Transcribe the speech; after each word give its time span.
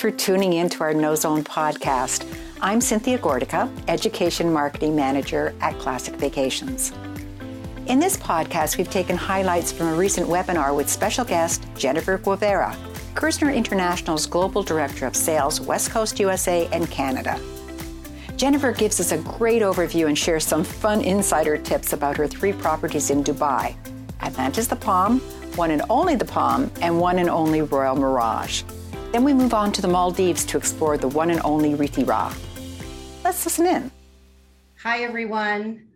for 0.00 0.10
tuning 0.10 0.54
in 0.54 0.66
to 0.66 0.82
our 0.82 0.94
No 0.94 1.14
Zone 1.14 1.44
podcast. 1.44 2.26
I'm 2.62 2.80
Cynthia 2.80 3.18
Gordica, 3.18 3.70
Education 3.86 4.50
Marketing 4.50 4.96
Manager 4.96 5.54
at 5.60 5.78
Classic 5.78 6.14
Vacations. 6.14 6.94
In 7.86 7.98
this 7.98 8.16
podcast, 8.16 8.78
we've 8.78 8.88
taken 8.88 9.14
highlights 9.14 9.70
from 9.70 9.88
a 9.88 9.94
recent 9.94 10.26
webinar 10.26 10.74
with 10.74 10.88
special 10.88 11.22
guest 11.22 11.66
Jennifer 11.76 12.16
Guevara, 12.16 12.74
Kerzner 13.14 13.54
International's 13.54 14.24
Global 14.24 14.62
Director 14.62 15.04
of 15.04 15.14
Sales, 15.14 15.60
West 15.60 15.90
Coast 15.90 16.18
USA 16.18 16.66
and 16.72 16.90
Canada. 16.90 17.38
Jennifer 18.36 18.72
gives 18.72 19.00
us 19.00 19.12
a 19.12 19.18
great 19.18 19.60
overview 19.60 20.06
and 20.06 20.16
shares 20.16 20.46
some 20.46 20.64
fun 20.64 21.02
insider 21.02 21.58
tips 21.58 21.92
about 21.92 22.16
her 22.16 22.26
three 22.26 22.54
properties 22.54 23.10
in 23.10 23.22
Dubai 23.22 23.76
Atlantis 24.22 24.66
the 24.66 24.76
Palm, 24.76 25.20
one 25.56 25.70
and 25.70 25.82
only 25.90 26.14
the 26.14 26.24
Palm, 26.24 26.70
and 26.80 26.98
one 26.98 27.18
and 27.18 27.28
only 27.28 27.60
Royal 27.60 27.96
Mirage. 27.96 28.62
Then 29.12 29.24
we 29.24 29.34
move 29.34 29.54
on 29.54 29.72
to 29.72 29.82
the 29.82 29.88
Maldives 29.88 30.44
to 30.46 30.56
explore 30.56 30.96
the 30.96 31.08
one 31.08 31.30
and 31.30 31.40
only 31.42 31.74
Reethi 31.74 32.06
Rah. 32.06 32.32
Let's 33.24 33.44
listen 33.44 33.66
in. 33.66 33.90
Hi, 34.82 35.02
everyone. 35.02 35.88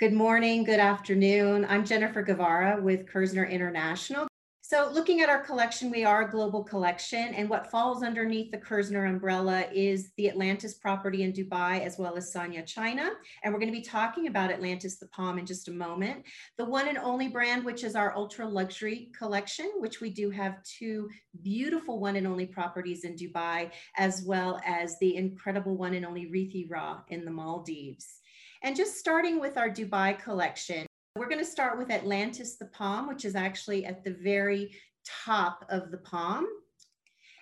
Good 0.00 0.14
morning, 0.14 0.64
good 0.64 0.80
afternoon. 0.80 1.66
I'm 1.68 1.84
Jennifer 1.84 2.22
Guevara 2.22 2.80
with 2.80 3.06
Kerzner 3.06 3.48
International. 3.48 4.26
So 4.66 4.88
looking 4.90 5.20
at 5.20 5.28
our 5.28 5.44
collection, 5.44 5.90
we 5.90 6.06
are 6.06 6.22
a 6.22 6.30
global 6.30 6.64
collection 6.64 7.34
and 7.34 7.50
what 7.50 7.70
falls 7.70 8.02
underneath 8.02 8.50
the 8.50 8.56
Kerzner 8.56 9.06
umbrella 9.06 9.66
is 9.70 10.10
the 10.16 10.30
Atlantis 10.30 10.72
property 10.72 11.22
in 11.22 11.34
Dubai 11.34 11.84
as 11.84 11.98
well 11.98 12.16
as 12.16 12.32
Sanya 12.32 12.64
China. 12.64 13.10
And 13.42 13.52
we're 13.52 13.60
gonna 13.60 13.72
be 13.72 13.82
talking 13.82 14.26
about 14.26 14.50
Atlantis 14.50 14.96
the 14.96 15.08
Palm 15.08 15.38
in 15.38 15.44
just 15.44 15.68
a 15.68 15.70
moment. 15.70 16.24
The 16.56 16.64
one 16.64 16.88
and 16.88 16.96
only 16.96 17.28
brand, 17.28 17.62
which 17.62 17.84
is 17.84 17.94
our 17.94 18.16
ultra 18.16 18.48
luxury 18.48 19.10
collection, 19.14 19.70
which 19.80 20.00
we 20.00 20.08
do 20.08 20.30
have 20.30 20.62
two 20.62 21.10
beautiful 21.42 22.00
one 22.00 22.16
and 22.16 22.26
only 22.26 22.46
properties 22.46 23.04
in 23.04 23.16
Dubai, 23.16 23.70
as 23.98 24.22
well 24.22 24.62
as 24.64 24.98
the 24.98 25.14
incredible 25.14 25.76
one 25.76 25.92
and 25.92 26.06
only 26.06 26.24
Reethi 26.24 26.70
Rah 26.70 27.00
in 27.08 27.26
the 27.26 27.30
Maldives. 27.30 28.20
And 28.62 28.74
just 28.74 28.96
starting 28.96 29.40
with 29.40 29.58
our 29.58 29.68
Dubai 29.68 30.18
collection, 30.18 30.86
we're 31.16 31.28
going 31.28 31.38
to 31.38 31.44
start 31.44 31.78
with 31.78 31.92
Atlantis 31.92 32.56
the 32.56 32.64
Palm, 32.66 33.06
which 33.06 33.24
is 33.24 33.36
actually 33.36 33.86
at 33.86 34.02
the 34.02 34.10
very 34.10 34.74
top 35.06 35.64
of 35.68 35.92
the 35.92 35.98
palm. 35.98 36.44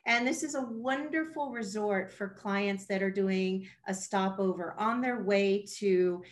And 0.04 0.26
this 0.26 0.42
is 0.42 0.54
a 0.54 0.60
wonderful 0.60 1.50
resort 1.50 2.12
for 2.12 2.28
clients 2.28 2.84
that 2.88 3.02
are 3.02 3.10
doing 3.10 3.66
a 3.86 3.94
stopover 3.94 4.74
on 4.76 5.00
their 5.00 5.22
way 5.22 5.64
to 5.78 6.22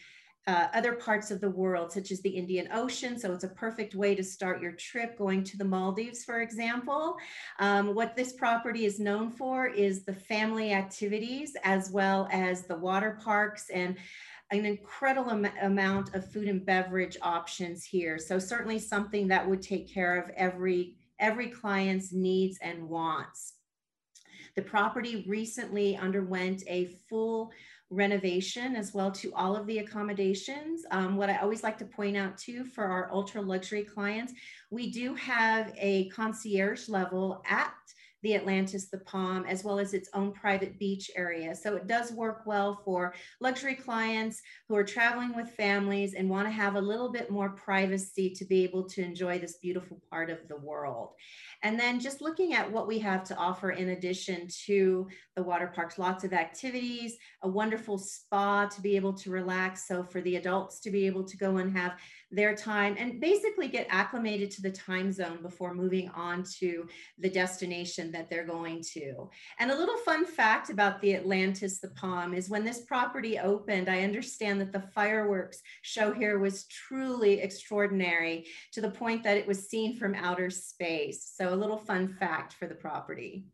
uh, 0.46 0.68
other 0.74 0.94
parts 0.94 1.30
of 1.30 1.41
the 1.41 1.48
world, 1.48 1.92
such 1.92 2.11
as 2.11 2.20
the 2.20 2.28
Indian 2.28 2.68
Ocean. 2.74 3.18
So 3.18 3.33
it's 3.33 3.44
a 3.44 3.48
perfect 3.48 3.94
way 3.94 4.14
to 4.14 4.22
start 4.22 4.61
your 4.61 4.72
trip 4.72 5.16
going 5.16 5.42
to 5.44 5.56
the 5.56 5.64
Maldives, 5.64 6.24
for 6.24 6.42
example. 6.42 7.16
Um, 7.58 7.94
what 7.94 8.16
this 8.16 8.34
property 8.34 8.84
is 8.84 8.98
known 8.98 9.30
for 9.30 9.66
is 9.66 10.05
the 10.05 10.14
family 10.14 10.74
activities 10.74 11.56
as 11.62 11.91
well 11.91 12.28
as 12.33 12.66
the 12.66 12.77
water 12.77 13.18
parks 13.22 13.70
and 13.70 13.96
an 14.51 14.67
incredible 14.67 15.31
am- 15.31 15.53
amount 15.62 16.15
of 16.15 16.31
food 16.31 16.48
and 16.48 16.65
beverage 16.65 17.17
options 17.23 17.84
here. 17.84 18.19
So 18.19 18.39
certainly 18.39 18.79
something 18.79 19.29
that 19.29 19.48
would 19.48 19.62
take 19.62 19.92
care 19.92 20.20
of 20.20 20.31
every 20.37 20.97
every 21.19 21.48
client's 21.48 22.12
needs 22.12 22.59
and 22.62 22.89
wants. 22.89 23.55
The 24.57 24.62
property 24.62 25.25
recently 25.29 25.97
underwent 25.97 26.62
a 26.67 26.87
full 27.09 27.53
renovation 27.91 28.77
as 28.77 28.95
well 28.95 29.11
to 29.11 29.33
all 29.34 29.55
of 29.55 29.67
the 29.67 29.79
accommodations. 29.79 30.85
Um, 30.91 31.17
what 31.17 31.29
I 31.29 31.37
always 31.39 31.62
like 31.62 31.77
to 31.79 31.85
point 31.85 32.17
out 32.17 32.39
too 32.39 32.64
for 32.64 32.85
our 32.85 33.12
ultra 33.12 33.42
luxury 33.42 33.85
clients, 33.85 34.33
we 34.70 34.91
do 34.91 35.14
have 35.14 35.75
a 35.77 36.09
concierge 36.09 36.89
level 36.89 37.42
at 37.48 37.75
the 38.23 38.35
Atlantis, 38.35 38.89
the 38.89 38.99
Palm, 38.99 39.45
as 39.47 39.65
well 39.65 39.79
as 39.79 39.95
its 39.95 40.09
own 40.15 40.33
private 40.33 40.79
beach 40.79 41.11
area. 41.17 41.55
So 41.55 41.77
it 41.77 41.86
does 41.86 42.13
work 42.13 42.42
well 42.47 42.81
for 42.85 43.14
luxury 43.41 43.75
clients 43.75 44.41
who 44.69 44.77
are 44.77 44.85
traveling 44.85 45.35
with 45.35 45.51
families 45.51 46.14
and 46.14 46.29
want 46.29 46.47
to 46.47 46.53
have 46.53 46.77
a 46.77 46.80
little 46.80 47.11
bit 47.11 47.30
more 47.30 47.51
privacy 47.51 48.30
to 48.30 48.45
be 48.45 48.64
able 48.64 48.85
to 48.91 49.03
enjoy 49.03 49.39
this 49.39 49.59
beautiful 49.59 50.01
part 50.11 50.30
of 50.30 50.47
the 50.48 50.57
world. 50.57 51.11
And 51.63 51.79
then 51.79 52.01
just 52.01 52.23
looking 52.23 52.55
at 52.55 52.70
what 52.70 52.89
we 52.89 52.98
have 53.01 53.23
to 53.25 53.36
offer 53.36 53.70
in 53.70 53.91
addition 53.91 54.48
to 54.67 55.09
the 55.36 55.42
water 55.42 55.67
parks, 55.67 55.98
lots 55.98 56.25
of 56.25 56.33
activities, 56.33 57.17
a 57.42 57.48
wonderful 57.48 57.98
spa 57.98 58.67
to 58.67 58.80
be 58.80 58.97
able 58.97 59.13
to 59.14 59.30
relax. 59.30 59.86
So 59.86 60.03
for 60.03 60.20
the 60.23 60.36
adults 60.36 60.80
to 60.80 60.91
be 60.91 61.07
able 61.07 61.25
to 61.25 61.36
go 61.36 61.59
and 61.59 61.77
have 61.77 61.98
their 62.30 62.55
time 62.55 62.97
and 62.98 63.20
basically 63.20 63.69
get 63.69 63.86
acclimated 63.91 64.51
to 64.53 64.63
the 64.63 64.70
time 64.70 65.13
zone 65.13 65.42
before 65.42 65.75
moving 65.75 66.09
on 66.11 66.45
to 66.59 66.86
the 67.19 67.29
destination 67.29 68.10
that 68.13 68.31
they're 68.31 68.47
going 68.47 68.83
to. 68.93 69.29
And 69.59 69.71
a 69.71 69.77
little 69.77 69.97
fun 69.98 70.25
fact 70.25 70.71
about 70.71 71.01
the 71.01 71.15
Atlantis, 71.17 71.81
the 71.81 71.89
Palm, 71.91 72.35
is 72.35 72.51
when 72.51 72.65
this 72.65 72.81
property 72.81 73.39
opened, 73.39 73.89
I 73.89 74.03
understand 74.03 74.61
that 74.61 74.73
the 74.73 74.85
fireworks 74.95 75.63
show 75.83 76.13
here 76.13 76.39
was 76.39 76.67
truly 76.67 77.41
extraordinary 77.41 78.47
to 78.73 78.81
the 78.81 78.91
point 78.91 79.23
that 79.25 79.37
it 79.37 79.47
was 79.47 79.69
seen 79.69 79.97
from 79.97 80.15
outer 80.15 80.51
space. 80.51 81.33
So 81.35 81.53
a 81.53 81.57
little 81.57 81.79
fun 81.79 82.09
fact 82.09 82.55
for 82.55 82.67
the 82.67 82.75
property. 82.75 83.45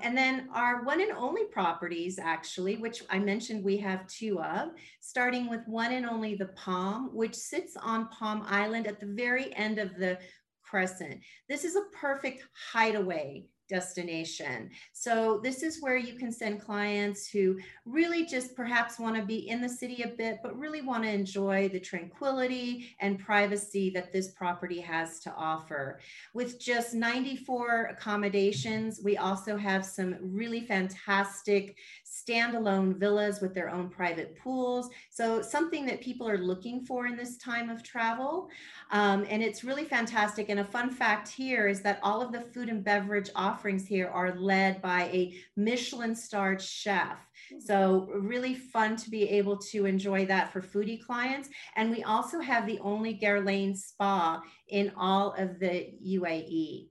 And 0.00 0.16
then 0.16 0.48
our 0.52 0.82
one 0.84 1.00
and 1.00 1.12
only 1.12 1.44
properties, 1.44 2.18
actually, 2.18 2.76
which 2.76 3.02
I 3.10 3.18
mentioned 3.18 3.62
we 3.62 3.76
have 3.78 4.06
two 4.06 4.40
of, 4.40 4.70
starting 5.00 5.48
with 5.48 5.60
one 5.66 5.92
and 5.92 6.04
only 6.06 6.34
the 6.34 6.46
Palm, 6.46 7.10
which 7.14 7.34
sits 7.34 7.76
on 7.76 8.08
Palm 8.08 8.44
Island 8.46 8.86
at 8.86 8.98
the 8.98 9.06
very 9.06 9.54
end 9.54 9.78
of 9.78 9.96
the 9.96 10.18
crescent. 10.62 11.20
This 11.48 11.64
is 11.64 11.76
a 11.76 11.84
perfect 11.92 12.44
hideaway 12.72 13.44
destination. 13.68 14.70
So 14.92 15.40
this 15.42 15.62
is 15.62 15.82
where 15.82 15.96
you 15.96 16.14
can 16.14 16.30
send 16.32 16.60
clients 16.60 17.28
who 17.28 17.58
really 17.84 18.26
just 18.26 18.54
perhaps 18.54 18.98
want 18.98 19.16
to 19.16 19.22
be 19.22 19.48
in 19.48 19.60
the 19.60 19.68
city 19.68 20.02
a 20.02 20.08
bit, 20.08 20.40
but 20.42 20.58
really 20.58 20.82
want 20.82 21.04
to 21.04 21.10
enjoy 21.10 21.68
the 21.68 21.80
tranquility 21.80 22.94
and 23.00 23.18
privacy 23.18 23.90
that 23.90 24.12
this 24.12 24.28
property 24.32 24.80
has 24.80 25.20
to 25.20 25.34
offer. 25.34 26.00
With 26.34 26.60
just 26.60 26.94
94 26.94 27.96
accommodations, 27.98 29.00
we 29.02 29.16
also 29.16 29.56
have 29.56 29.84
some 29.84 30.16
really 30.20 30.60
fantastic 30.60 31.76
standalone 32.14 32.96
villas 32.96 33.40
with 33.40 33.54
their 33.54 33.68
own 33.68 33.88
private 33.88 34.36
pools. 34.38 34.88
So 35.10 35.42
something 35.42 35.84
that 35.86 36.00
people 36.00 36.28
are 36.28 36.38
looking 36.38 36.84
for 36.84 37.06
in 37.06 37.16
this 37.16 37.36
time 37.38 37.70
of 37.70 37.82
travel. 37.82 38.48
Um, 38.90 39.26
and 39.28 39.42
it's 39.42 39.64
really 39.64 39.84
fantastic. 39.84 40.48
And 40.48 40.60
a 40.60 40.64
fun 40.64 40.90
fact 40.90 41.28
here 41.28 41.66
is 41.66 41.80
that 41.82 41.98
all 42.02 42.22
of 42.22 42.32
the 42.32 42.40
food 42.40 42.68
and 42.68 42.84
beverage 42.84 43.30
offerings 43.34 43.86
here 43.86 44.08
are 44.08 44.34
led 44.36 44.80
by 44.80 45.04
a 45.04 45.34
Michelin 45.56 46.14
starred 46.14 46.62
chef. 46.62 47.18
So 47.58 48.08
really 48.12 48.54
fun 48.54 48.96
to 48.96 49.10
be 49.10 49.28
able 49.30 49.58
to 49.58 49.86
enjoy 49.86 50.26
that 50.26 50.52
for 50.52 50.60
foodie 50.60 51.04
clients. 51.04 51.48
And 51.76 51.90
we 51.90 52.02
also 52.04 52.40
have 52.40 52.66
the 52.66 52.78
only 52.78 53.18
Guerlain 53.18 53.76
spa 53.76 54.40
in 54.68 54.92
all 54.96 55.32
of 55.32 55.58
the 55.58 55.90
UAE 56.06 56.88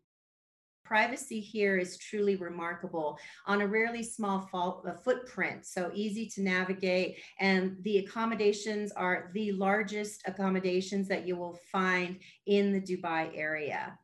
privacy 0.94 1.40
here 1.40 1.80
is 1.80 1.98
truly 1.98 2.36
remarkable 2.36 3.18
on 3.48 3.62
a 3.62 3.68
rarely 3.68 4.04
small 4.04 4.48
uh, 4.54 4.94
footprint, 5.04 5.66
so 5.66 5.90
easy 5.96 6.28
to 6.28 6.44
navigate. 6.44 7.18
And 7.40 7.78
the 7.82 7.98
accommodations 7.98 8.92
are 8.92 9.32
the 9.34 9.54
largest 9.54 10.22
accommodations 10.28 11.08
that 11.08 11.26
you 11.26 11.36
will 11.36 11.58
find 11.72 12.20
in 12.46 12.72
the 12.72 12.80
Dubai 12.80 13.32
area. 13.34 13.98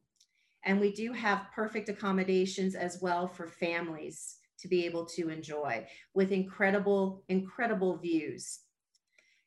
And 0.66 0.79
we 0.79 0.91
do 0.91 1.13
have 1.13 1.51
perfect 1.53 1.89
accommodations 1.89 2.73
as 2.73 2.97
well 3.00 3.27
for 3.27 3.45
families 3.45 4.38
to 4.57 4.67
be 4.67 4.88
able 4.88 5.06
to 5.17 5.29
enjoy 5.29 5.85
with 6.16 6.31
incredible, 6.31 7.23
incredible 7.29 7.97
views. 7.97 8.61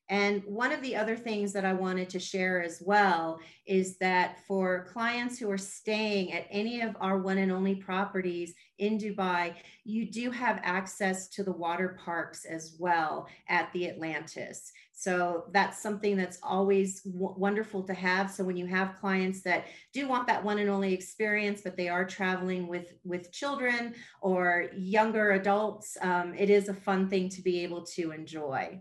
And 0.08 0.42
one 0.44 0.72
of 0.72 0.82
the 0.82 0.96
other 0.96 1.16
things 1.16 1.52
that 1.52 1.64
I 1.64 1.72
wanted 1.72 2.10
to 2.10 2.18
share 2.18 2.62
as 2.62 2.82
well 2.84 3.40
is 3.66 3.96
that 3.98 4.38
for 4.46 4.86
clients 4.92 5.38
who 5.38 5.50
are 5.50 5.58
staying 5.58 6.32
at 6.32 6.46
any 6.50 6.80
of 6.80 6.96
our 7.00 7.18
one 7.18 7.38
and 7.38 7.52
only 7.52 7.76
properties 7.76 8.52
in 8.78 8.98
Dubai, 8.98 9.54
you 9.84 10.10
do 10.10 10.30
have 10.30 10.60
access 10.64 11.28
to 11.28 11.44
the 11.44 11.52
water 11.52 11.96
parks 12.04 12.44
as 12.44 12.76
well 12.78 13.28
at 13.48 13.72
the 13.72 13.88
Atlantis. 13.88 14.72
So 14.92 15.44
that's 15.52 15.82
something 15.82 16.16
that's 16.16 16.38
always 16.42 17.00
w- 17.02 17.34
wonderful 17.36 17.82
to 17.84 17.94
have. 17.94 18.30
So 18.30 18.44
when 18.44 18.56
you 18.56 18.66
have 18.66 18.96
clients 19.00 19.40
that 19.42 19.66
do 19.92 20.06
want 20.08 20.26
that 20.26 20.44
one 20.44 20.58
and 20.58 20.68
only 20.68 20.92
experience, 20.92 21.60
but 21.62 21.76
they 21.76 21.88
are 21.88 22.04
traveling 22.04 22.66
with 22.66 22.92
with 23.04 23.32
children 23.32 23.94
or 24.20 24.66
younger 24.76 25.32
adults, 25.32 25.96
um, 26.02 26.34
it 26.34 26.50
is 26.50 26.68
a 26.68 26.74
fun 26.74 27.08
thing 27.08 27.28
to 27.30 27.42
be 27.42 27.62
able 27.62 27.84
to 27.96 28.12
enjoy. 28.12 28.80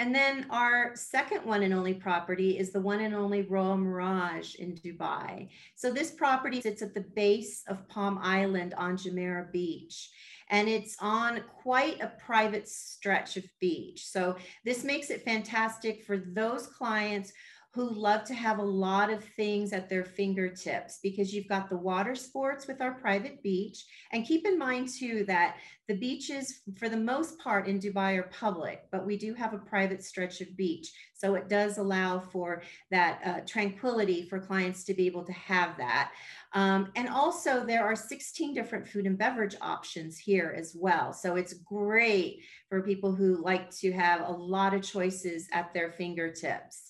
And 0.00 0.14
then 0.14 0.46
our 0.48 0.92
second 0.96 1.44
one 1.44 1.62
and 1.62 1.74
only 1.74 1.92
property 1.92 2.58
is 2.58 2.72
the 2.72 2.80
one 2.80 3.00
and 3.00 3.14
only 3.14 3.42
Royal 3.42 3.76
Mirage 3.76 4.54
in 4.54 4.74
Dubai. 4.74 5.50
So 5.74 5.92
this 5.92 6.10
property 6.10 6.62
sits 6.62 6.80
at 6.80 6.94
the 6.94 7.04
base 7.14 7.64
of 7.68 7.86
Palm 7.86 8.18
Island 8.22 8.72
on 8.78 8.96
Jumeirah 8.96 9.52
Beach. 9.52 10.08
And 10.48 10.70
it's 10.70 10.96
on 11.00 11.42
quite 11.62 12.00
a 12.00 12.12
private 12.18 12.66
stretch 12.66 13.36
of 13.36 13.44
beach. 13.60 14.06
So 14.06 14.36
this 14.64 14.84
makes 14.84 15.10
it 15.10 15.22
fantastic 15.22 16.02
for 16.04 16.16
those 16.16 16.66
clients 16.66 17.34
who 17.72 17.88
love 17.88 18.24
to 18.24 18.34
have 18.34 18.58
a 18.58 18.62
lot 18.62 19.10
of 19.10 19.22
things 19.22 19.72
at 19.72 19.88
their 19.88 20.04
fingertips 20.04 20.98
because 21.04 21.32
you've 21.32 21.46
got 21.46 21.70
the 21.70 21.76
water 21.76 22.16
sports 22.16 22.66
with 22.66 22.80
our 22.80 22.94
private 22.94 23.40
beach. 23.44 23.84
And 24.10 24.26
keep 24.26 24.44
in 24.44 24.58
mind, 24.58 24.88
too, 24.88 25.24
that 25.28 25.56
the 25.86 25.94
beaches, 25.94 26.62
for 26.76 26.88
the 26.88 26.96
most 26.96 27.38
part 27.38 27.68
in 27.68 27.78
Dubai, 27.78 28.18
are 28.18 28.30
public, 28.32 28.82
but 28.90 29.06
we 29.06 29.16
do 29.16 29.34
have 29.34 29.54
a 29.54 29.58
private 29.58 30.02
stretch 30.02 30.40
of 30.40 30.56
beach. 30.56 30.90
So 31.14 31.34
it 31.34 31.48
does 31.48 31.78
allow 31.78 32.18
for 32.18 32.62
that 32.90 33.20
uh, 33.24 33.40
tranquility 33.46 34.28
for 34.28 34.40
clients 34.40 34.82
to 34.84 34.94
be 34.94 35.06
able 35.06 35.24
to 35.24 35.32
have 35.32 35.76
that. 35.76 36.10
Um, 36.52 36.90
and 36.96 37.08
also, 37.08 37.64
there 37.64 37.84
are 37.84 37.94
16 37.94 38.52
different 38.52 38.88
food 38.88 39.06
and 39.06 39.16
beverage 39.16 39.54
options 39.60 40.18
here 40.18 40.52
as 40.56 40.74
well. 40.76 41.12
So 41.12 41.36
it's 41.36 41.54
great 41.54 42.40
for 42.68 42.82
people 42.82 43.14
who 43.14 43.40
like 43.40 43.70
to 43.76 43.92
have 43.92 44.28
a 44.28 44.32
lot 44.32 44.74
of 44.74 44.82
choices 44.82 45.46
at 45.52 45.72
their 45.72 45.92
fingertips. 45.92 46.89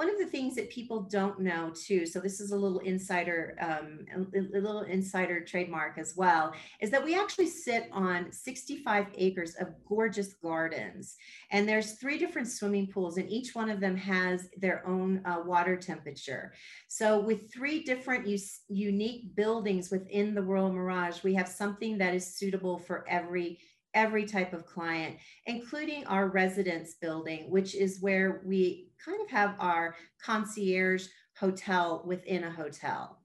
One 0.00 0.08
of 0.08 0.16
the 0.16 0.24
things 0.24 0.54
that 0.54 0.70
people 0.70 1.02
don't 1.02 1.40
know 1.40 1.74
too, 1.74 2.06
so 2.06 2.20
this 2.20 2.40
is 2.40 2.52
a 2.52 2.56
little 2.56 2.78
insider, 2.78 3.54
um, 3.60 4.06
a, 4.34 4.58
little 4.58 4.80
insider 4.80 5.44
trademark 5.44 5.98
as 5.98 6.16
well, 6.16 6.54
is 6.80 6.90
that 6.90 7.04
we 7.04 7.14
actually 7.14 7.48
sit 7.48 7.86
on 7.92 8.32
65 8.32 9.08
acres 9.14 9.56
of 9.56 9.74
gorgeous 9.86 10.32
gardens, 10.32 11.16
and 11.50 11.68
there's 11.68 11.96
three 11.96 12.16
different 12.16 12.48
swimming 12.48 12.86
pools, 12.86 13.18
and 13.18 13.28
each 13.30 13.54
one 13.54 13.68
of 13.68 13.78
them 13.78 13.94
has 13.94 14.48
their 14.56 14.88
own 14.88 15.20
uh, 15.26 15.42
water 15.44 15.76
temperature. 15.76 16.54
So 16.88 17.20
with 17.20 17.52
three 17.52 17.82
different 17.82 18.26
unique 18.70 19.36
buildings 19.36 19.90
within 19.90 20.34
the 20.34 20.42
Royal 20.42 20.72
Mirage, 20.72 21.22
we 21.22 21.34
have 21.34 21.46
something 21.46 21.98
that 21.98 22.14
is 22.14 22.38
suitable 22.38 22.78
for 22.78 23.04
every 23.06 23.58
every 23.94 24.24
type 24.24 24.52
of 24.52 24.66
client, 24.66 25.16
including 25.46 26.06
our 26.06 26.28
residence 26.28 26.94
building, 26.94 27.50
which 27.50 27.74
is 27.74 28.00
where 28.00 28.42
we 28.44 28.88
kind 29.04 29.20
of 29.20 29.28
have 29.30 29.54
our 29.58 29.96
concierge 30.22 31.06
hotel 31.38 32.02
within 32.06 32.44
a 32.44 32.50
hotel. 32.50 33.20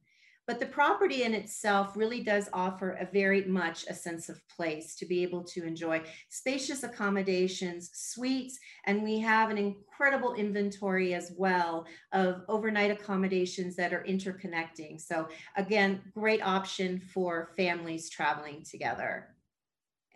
But 0.47 0.59
the 0.59 0.67
property 0.67 1.23
in 1.23 1.33
itself 1.33 1.97
really 1.97 2.21
does 2.21 2.49
offer 2.53 2.91
a 2.91 3.09
very 3.11 3.45
much 3.45 3.85
a 3.89 3.95
sense 3.95 4.29
of 4.29 4.47
place 4.47 4.95
to 4.97 5.05
be 5.05 5.23
able 5.23 5.43
to 5.45 5.65
enjoy 5.65 6.03
spacious 6.29 6.83
accommodations, 6.83 7.89
suites, 7.93 8.59
and 8.85 9.01
we 9.01 9.19
have 9.19 9.49
an 9.49 9.57
incredible 9.57 10.35
inventory 10.35 11.15
as 11.15 11.31
well 11.35 11.87
of 12.11 12.43
overnight 12.47 12.91
accommodations 12.91 13.75
that 13.77 13.91
are 13.91 14.05
interconnecting. 14.07 15.01
So 15.01 15.27
again, 15.57 16.01
great 16.13 16.45
option 16.45 16.99
for 16.99 17.49
families 17.57 18.09
traveling 18.11 18.63
together 18.69 19.35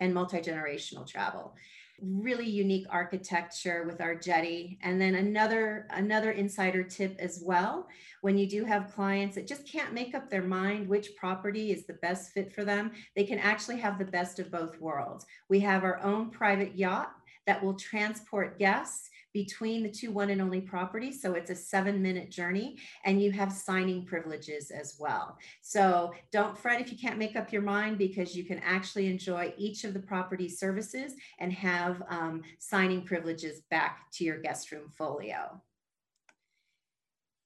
and 0.00 0.12
multi-generational 0.12 1.06
travel. 1.06 1.54
Really 2.02 2.48
unique 2.48 2.86
architecture 2.88 3.84
with 3.86 4.00
our 4.00 4.14
jetty. 4.14 4.78
And 4.82 4.98
then 4.98 5.16
another 5.16 5.86
another 5.90 6.30
insider 6.30 6.82
tip 6.82 7.16
as 7.18 7.42
well 7.44 7.86
when 8.22 8.38
you 8.38 8.48
do 8.48 8.64
have 8.64 8.94
clients 8.94 9.34
that 9.34 9.46
just 9.46 9.68
can't 9.68 9.92
make 9.92 10.14
up 10.14 10.30
their 10.30 10.42
mind 10.42 10.88
which 10.88 11.14
property 11.16 11.72
is 11.72 11.84
the 11.84 11.94
best 11.94 12.32
fit 12.32 12.52
for 12.54 12.64
them 12.64 12.92
they 13.14 13.24
can 13.24 13.38
actually 13.38 13.78
have 13.78 13.98
the 13.98 14.04
best 14.04 14.38
of 14.38 14.50
both 14.50 14.80
worlds. 14.80 15.26
We 15.50 15.60
have 15.60 15.84
our 15.84 16.02
own 16.02 16.30
private 16.30 16.74
yacht 16.74 17.12
that 17.46 17.62
will 17.62 17.74
transport 17.74 18.58
guests 18.58 19.10
between 19.32 19.82
the 19.82 19.90
two 19.90 20.10
one 20.10 20.30
and 20.30 20.40
only 20.40 20.60
properties. 20.60 21.20
So 21.22 21.34
it's 21.34 21.50
a 21.50 21.54
seven 21.54 22.02
minute 22.02 22.30
journey 22.30 22.78
and 23.04 23.22
you 23.22 23.32
have 23.32 23.52
signing 23.52 24.04
privileges 24.04 24.70
as 24.70 24.96
well. 24.98 25.36
So 25.62 26.12
don't 26.32 26.58
fret 26.58 26.80
if 26.80 26.90
you 26.90 26.98
can't 26.98 27.18
make 27.18 27.36
up 27.36 27.52
your 27.52 27.62
mind 27.62 27.98
because 27.98 28.36
you 28.36 28.44
can 28.44 28.58
actually 28.60 29.06
enjoy 29.06 29.54
each 29.56 29.84
of 29.84 29.94
the 29.94 30.00
property 30.00 30.48
services 30.48 31.14
and 31.38 31.52
have 31.52 32.02
um, 32.08 32.42
signing 32.58 33.02
privileges 33.02 33.62
back 33.70 34.10
to 34.12 34.24
your 34.24 34.38
guest 34.38 34.72
room 34.72 34.90
folio. 34.96 35.60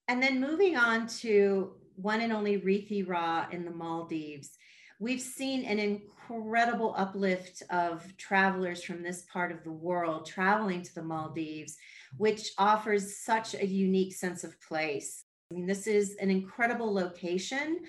And 0.07 0.21
then 0.21 0.39
moving 0.39 0.77
on 0.77 1.07
to 1.07 1.73
one 1.95 2.21
and 2.21 2.33
only 2.33 2.59
Reethi 2.59 3.07
Rah 3.07 3.47
in 3.51 3.65
the 3.65 3.71
Maldives 3.71 4.51
we've 4.99 5.21
seen 5.21 5.65
an 5.65 5.79
incredible 5.79 6.93
uplift 6.97 7.63
of 7.69 8.05
travelers 8.17 8.83
from 8.83 9.03
this 9.03 9.23
part 9.31 9.51
of 9.51 9.63
the 9.63 9.71
world 9.71 10.25
traveling 10.25 10.81
to 10.81 10.95
the 10.95 11.03
Maldives, 11.03 11.77
which 12.17 12.51
offers 12.57 13.17
such 13.17 13.53
a 13.53 13.65
unique 13.65 14.13
sense 14.13 14.43
of 14.43 14.59
place. 14.61 15.25
I 15.51 15.55
mean, 15.55 15.67
this 15.67 15.87
is 15.87 16.15
an 16.15 16.31
incredible 16.31 16.93
location. 16.93 17.81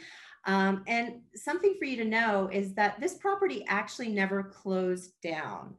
Um, 0.44 0.84
and 0.86 1.20
something 1.34 1.74
for 1.78 1.86
you 1.86 1.96
to 1.96 2.04
know 2.04 2.48
is 2.52 2.74
that 2.74 3.00
this 3.00 3.14
property 3.14 3.64
actually 3.68 4.08
never 4.08 4.42
closed 4.44 5.12
down. 5.22 5.74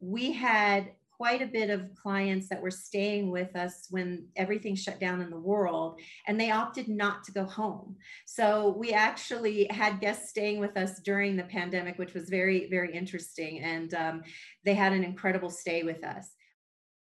We 0.00 0.32
had 0.32 0.92
quite 1.22 1.40
a 1.40 1.46
bit 1.46 1.70
of 1.70 1.94
clients 1.94 2.48
that 2.48 2.60
were 2.60 2.68
staying 2.68 3.30
with 3.30 3.54
us 3.54 3.86
when 3.90 4.26
everything 4.34 4.74
shut 4.74 4.98
down 4.98 5.20
in 5.20 5.30
the 5.30 5.38
world 5.38 6.00
and 6.26 6.40
they 6.40 6.50
opted 6.50 6.88
not 6.88 7.22
to 7.22 7.30
go 7.30 7.44
home. 7.44 7.94
So 8.26 8.74
we 8.76 8.90
actually 8.90 9.68
had 9.70 10.00
guests 10.00 10.30
staying 10.30 10.58
with 10.58 10.76
us 10.76 10.98
during 11.04 11.36
the 11.36 11.44
pandemic 11.44 11.96
which 11.96 12.12
was 12.12 12.28
very 12.28 12.68
very 12.68 12.92
interesting 12.92 13.60
and 13.60 13.94
um, 13.94 14.22
they 14.64 14.74
had 14.74 14.92
an 14.92 15.04
incredible 15.04 15.48
stay 15.48 15.84
with 15.84 16.02
us 16.02 16.34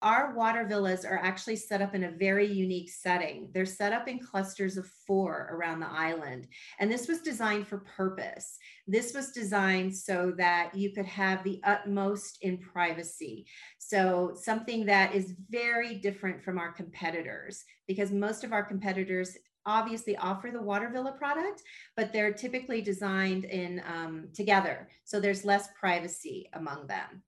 our 0.01 0.33
water 0.35 0.65
villas 0.65 1.05
are 1.05 1.19
actually 1.23 1.55
set 1.55 1.81
up 1.81 1.95
in 1.95 2.03
a 2.03 2.11
very 2.11 2.45
unique 2.45 2.89
setting. 2.89 3.49
They're 3.53 3.65
set 3.65 3.93
up 3.93 4.07
in 4.07 4.19
clusters 4.19 4.77
of 4.77 4.87
four 5.07 5.49
around 5.51 5.79
the 5.79 5.89
island. 5.89 6.47
And 6.79 6.91
this 6.91 7.07
was 7.07 7.21
designed 7.21 7.67
for 7.67 7.79
purpose. 7.79 8.57
This 8.87 9.13
was 9.13 9.31
designed 9.31 9.95
so 9.95 10.33
that 10.37 10.75
you 10.75 10.91
could 10.91 11.05
have 11.05 11.43
the 11.43 11.59
utmost 11.63 12.39
in 12.41 12.57
privacy. 12.57 13.47
So, 13.77 14.33
something 14.35 14.85
that 14.85 15.15
is 15.15 15.35
very 15.49 15.95
different 15.95 16.43
from 16.43 16.57
our 16.57 16.71
competitors, 16.71 17.63
because 17.87 18.11
most 18.11 18.43
of 18.43 18.53
our 18.53 18.63
competitors 18.63 19.37
obviously 19.65 20.15
offer 20.17 20.51
the 20.51 20.61
water 20.61 20.89
villa 20.89 21.11
product 21.11 21.63
but 21.95 22.13
they're 22.13 22.31
typically 22.31 22.81
designed 22.81 23.45
in 23.45 23.81
um, 23.91 24.27
together 24.31 24.87
so 25.05 25.19
there's 25.19 25.43
less 25.43 25.69
privacy 25.79 26.47
among 26.53 26.85
them 26.85 27.23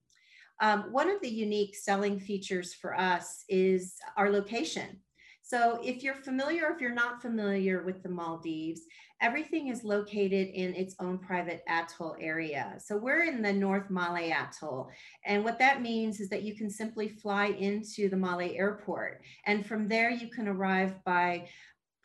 um, 0.60 0.92
one 0.92 1.08
of 1.08 1.20
the 1.20 1.28
unique 1.28 1.76
selling 1.76 2.18
features 2.18 2.74
for 2.74 2.98
us 2.98 3.44
is 3.48 3.94
our 4.16 4.30
location. 4.30 5.00
So 5.42 5.80
if 5.82 6.02
you're 6.02 6.14
familiar, 6.14 6.70
if 6.74 6.80
you're 6.80 6.92
not 6.92 7.22
familiar 7.22 7.82
with 7.82 8.02
the 8.02 8.08
Maldives, 8.10 8.82
everything 9.22 9.68
is 9.68 9.82
located 9.82 10.48
in 10.48 10.74
its 10.74 10.94
own 11.00 11.18
private 11.18 11.62
atoll 11.68 12.16
area. 12.20 12.74
So 12.78 12.98
we're 12.98 13.24
in 13.24 13.40
the 13.40 13.52
North 13.52 13.88
Malé 13.88 14.30
Atoll. 14.30 14.90
And 15.24 15.42
what 15.42 15.58
that 15.58 15.80
means 15.80 16.20
is 16.20 16.28
that 16.28 16.42
you 16.42 16.54
can 16.54 16.68
simply 16.68 17.08
fly 17.08 17.46
into 17.46 18.10
the 18.10 18.16
Malé 18.16 18.58
airport. 18.58 19.22
And 19.46 19.64
from 19.64 19.88
there, 19.88 20.10
you 20.10 20.28
can 20.28 20.48
arrive 20.48 21.02
by, 21.04 21.48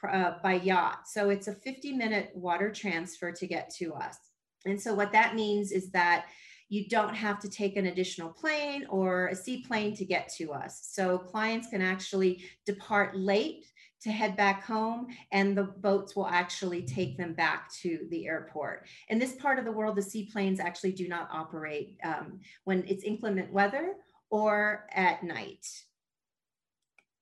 uh, 0.10 0.36
by 0.42 0.54
yacht. 0.54 1.08
So 1.08 1.30
it's 1.30 1.50
a 1.50 1.54
50 1.54 1.94
minute 1.94 2.32
water 2.34 2.72
transfer 2.72 3.32
to 3.34 3.46
get 3.46 3.70
to 3.76 3.94
us. 3.94 4.18
And 4.66 4.82
so 4.82 4.94
what 4.94 5.12
that 5.12 5.36
means 5.36 5.74
is 5.74 5.92
that 5.92 6.28
you 6.70 6.88
don't 6.88 7.16
have 7.16 7.40
to 7.40 7.50
take 7.50 7.78
an 7.78 7.88
additional 7.88 8.30
plane 8.30 8.86
or 8.90 9.28
a 9.28 9.36
seaplane 9.36 9.96
to 9.96 10.06
get 10.06 10.30
to 10.38 10.52
us. 10.52 10.88
So 10.92 11.18
clients 11.18 11.70
can 11.70 11.82
actually 11.82 12.44
depart 12.66 13.16
late 13.18 13.66
to 14.04 14.12
head 14.12 14.36
back 14.36 14.64
home 14.64 15.08
and 15.32 15.58
the 15.58 15.64
boats 15.64 16.16
will 16.16 16.28
actually 16.28 16.82
take 16.82 17.18
them 17.18 17.34
back 17.34 17.72
to 17.82 18.06
the 18.10 18.28
airport. 18.28 18.86
In 19.08 19.18
this 19.18 19.34
part 19.34 19.60
of 19.60 19.66
the 19.66 19.72
world, 19.72 19.96
the 19.96 20.02
seaplanes 20.02 20.60
actually 20.60 20.92
do 20.92 21.08
not 21.08 21.30
operate 21.32 21.98
um, 22.04 22.40
when 22.66 22.84
it's 22.88 23.04
inclement 23.04 23.52
weather 23.52 23.94
or 24.30 24.88
at 24.92 25.24
night. 25.24 25.66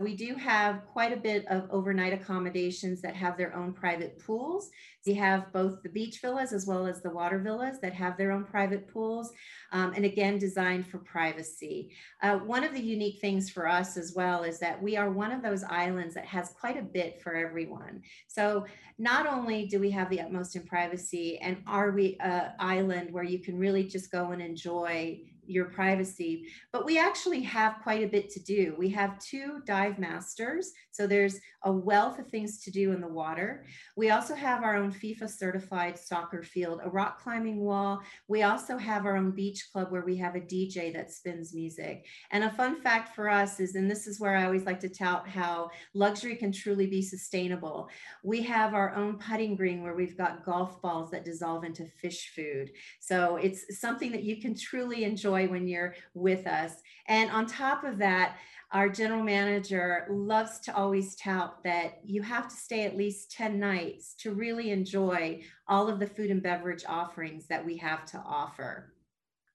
We 0.01 0.15
do 0.15 0.35
have 0.35 0.85
quite 0.91 1.13
a 1.13 1.17
bit 1.17 1.45
of 1.47 1.69
overnight 1.69 2.13
accommodations 2.13 3.01
that 3.01 3.15
have 3.15 3.37
their 3.37 3.55
own 3.55 3.73
private 3.73 4.17
pools. 4.19 4.71
We 5.05 5.13
have 5.15 5.51
both 5.53 5.81
the 5.83 5.89
beach 5.89 6.19
villas 6.21 6.53
as 6.53 6.65
well 6.65 6.85
as 6.87 7.01
the 7.01 7.09
water 7.09 7.39
villas 7.39 7.79
that 7.81 7.93
have 7.93 8.17
their 8.17 8.31
own 8.31 8.45
private 8.45 8.87
pools, 8.87 9.31
um, 9.71 9.93
and 9.93 10.05
again, 10.05 10.37
designed 10.37 10.87
for 10.87 10.99
privacy. 10.99 11.91
Uh, 12.21 12.37
one 12.37 12.63
of 12.63 12.73
the 12.73 12.81
unique 12.81 13.19
things 13.19 13.49
for 13.49 13.67
us 13.67 13.97
as 13.97 14.13
well 14.15 14.43
is 14.43 14.59
that 14.59 14.81
we 14.81 14.97
are 14.97 15.11
one 15.11 15.31
of 15.31 15.41
those 15.41 15.63
islands 15.63 16.13
that 16.13 16.25
has 16.25 16.53
quite 16.59 16.77
a 16.77 16.83
bit 16.83 17.21
for 17.21 17.35
everyone. 17.35 18.01
So 18.27 18.65
not 18.97 19.25
only 19.27 19.65
do 19.67 19.79
we 19.79 19.91
have 19.91 20.09
the 20.09 20.21
utmost 20.21 20.55
in 20.55 20.63
privacy, 20.63 21.39
and 21.39 21.57
are 21.65 21.91
we 21.91 22.17
an 22.19 22.51
island 22.59 23.11
where 23.11 23.23
you 23.23 23.39
can 23.39 23.57
really 23.57 23.83
just 23.83 24.11
go 24.11 24.31
and 24.31 24.41
enjoy 24.41 25.21
your 25.51 25.65
privacy. 25.65 26.45
But 26.71 26.85
we 26.85 26.97
actually 26.97 27.41
have 27.41 27.81
quite 27.83 28.03
a 28.03 28.07
bit 28.07 28.29
to 28.31 28.39
do. 28.39 28.75
We 28.77 28.89
have 28.89 29.19
two 29.19 29.61
dive 29.65 29.99
masters, 29.99 30.71
so 30.91 31.07
there's 31.07 31.39
a 31.63 31.71
wealth 31.71 32.19
of 32.19 32.27
things 32.27 32.59
to 32.63 32.71
do 32.71 32.91
in 32.91 33.01
the 33.01 33.07
water. 33.07 33.65
We 33.95 34.09
also 34.09 34.33
have 34.33 34.63
our 34.63 34.75
own 34.75 34.91
FIFA 34.91 35.29
certified 35.29 35.97
soccer 35.99 36.43
field, 36.43 36.81
a 36.83 36.89
rock 36.89 37.21
climbing 37.21 37.59
wall. 37.59 38.01
We 38.27 38.43
also 38.43 38.77
have 38.77 39.05
our 39.05 39.15
own 39.15 39.31
beach 39.31 39.69
club 39.71 39.91
where 39.91 40.03
we 40.03 40.17
have 40.17 40.35
a 40.35 40.39
DJ 40.39 40.91
that 40.93 41.11
spins 41.11 41.53
music. 41.53 42.05
And 42.31 42.43
a 42.43 42.51
fun 42.53 42.81
fact 42.81 43.15
for 43.15 43.29
us 43.29 43.59
is, 43.59 43.75
and 43.75 43.89
this 43.89 44.07
is 44.07 44.19
where 44.19 44.35
I 44.35 44.45
always 44.45 44.65
like 44.65 44.79
to 44.81 44.89
tout 44.89 45.27
how 45.27 45.69
luxury 45.93 46.35
can 46.35 46.51
truly 46.51 46.87
be 46.87 47.01
sustainable. 47.01 47.89
We 48.23 48.41
have 48.43 48.73
our 48.73 48.95
own 48.95 49.17
putting 49.17 49.55
green 49.55 49.83
where 49.83 49.95
we've 49.95 50.17
got 50.17 50.45
golf 50.45 50.81
balls 50.81 51.11
that 51.11 51.25
dissolve 51.25 51.63
into 51.63 51.85
fish 51.85 52.31
food. 52.35 52.71
So 52.99 53.35
it's 53.35 53.79
something 53.79 54.11
that 54.11 54.23
you 54.23 54.41
can 54.41 54.55
truly 54.55 55.03
enjoy 55.03 55.40
enjoy 55.41 55.51
when 55.51 55.67
you're 55.67 55.95
with 56.13 56.47
us. 56.47 56.73
And 57.07 57.29
on 57.31 57.45
top 57.45 57.83
of 57.83 57.97
that, 57.99 58.37
our 58.71 58.87
general 58.87 59.23
manager 59.23 60.07
loves 60.09 60.59
to 60.61 60.75
always 60.75 61.15
tout 61.15 61.61
that 61.63 61.99
you 62.05 62.21
have 62.21 62.47
to 62.47 62.55
stay 62.55 62.85
at 62.85 62.95
least 62.95 63.31
10 63.31 63.59
nights 63.59 64.15
to 64.19 64.33
really 64.33 64.71
enjoy 64.71 65.41
all 65.67 65.89
of 65.89 65.99
the 65.99 66.07
food 66.07 66.31
and 66.31 66.41
beverage 66.41 66.85
offerings 66.87 67.47
that 67.47 67.65
we 67.65 67.75
have 67.77 68.05
to 68.05 68.17
offer. 68.25 68.93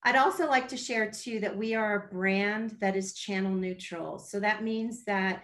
I'd 0.03 0.17
also 0.17 0.47
like 0.47 0.69
to 0.69 0.77
share 0.77 1.11
too 1.11 1.41
that 1.41 1.57
we 1.57 1.75
are 1.75 1.97
a 1.97 2.15
brand 2.15 2.77
that 2.81 2.95
is 2.95 3.15
channel 3.15 3.53
neutral. 3.53 4.19
So 4.19 4.39
that 4.41 4.63
means 4.63 5.05
that 5.05 5.43